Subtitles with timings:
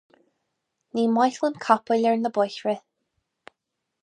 [0.97, 2.75] Ní maith liom capaill ar na bóithre